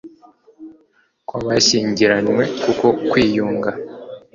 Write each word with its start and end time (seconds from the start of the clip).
kwa 1.27 1.39
bashyingiranywe 1.45 2.43
kuko 2.63 2.85
kwiyunga 3.09 3.69